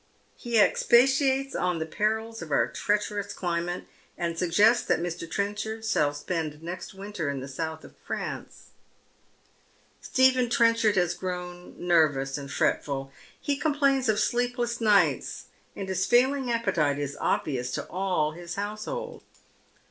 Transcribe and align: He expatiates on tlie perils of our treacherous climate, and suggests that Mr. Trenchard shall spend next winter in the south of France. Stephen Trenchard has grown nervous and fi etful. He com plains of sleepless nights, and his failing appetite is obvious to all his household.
He 0.35 0.57
expatiates 0.59 1.53
on 1.55 1.77
tlie 1.77 1.91
perils 1.91 2.41
of 2.41 2.49
our 2.51 2.67
treacherous 2.67 3.33
climate, 3.33 3.83
and 4.17 4.35
suggests 4.35 4.83
that 4.87 4.97
Mr. 4.99 5.29
Trenchard 5.29 5.85
shall 5.85 6.11
spend 6.15 6.63
next 6.63 6.95
winter 6.95 7.29
in 7.29 7.39
the 7.39 7.47
south 7.47 7.83
of 7.83 7.93
France. 8.03 8.69
Stephen 10.01 10.49
Trenchard 10.49 10.95
has 10.95 11.13
grown 11.13 11.75
nervous 11.77 12.35
and 12.35 12.51
fi 12.51 12.73
etful. 12.77 13.11
He 13.39 13.57
com 13.57 13.75
plains 13.75 14.09
of 14.09 14.19
sleepless 14.19 14.81
nights, 14.81 15.45
and 15.75 15.87
his 15.87 16.07
failing 16.07 16.51
appetite 16.51 16.97
is 16.97 17.15
obvious 17.21 17.69
to 17.73 17.85
all 17.87 18.31
his 18.31 18.55
household. 18.55 19.21